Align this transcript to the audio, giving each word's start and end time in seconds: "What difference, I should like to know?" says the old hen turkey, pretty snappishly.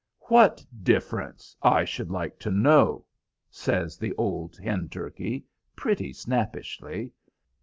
"What 0.29 0.65
difference, 0.81 1.55
I 1.61 1.85
should 1.85 2.09
like 2.09 2.39
to 2.39 2.49
know?" 2.49 3.05
says 3.51 3.99
the 3.99 4.15
old 4.15 4.57
hen 4.57 4.89
turkey, 4.89 5.43
pretty 5.75 6.11
snappishly. 6.11 7.11